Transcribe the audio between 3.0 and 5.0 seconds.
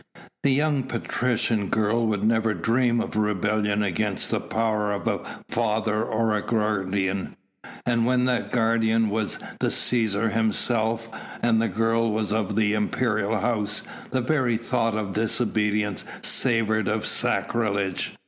rebellion against the power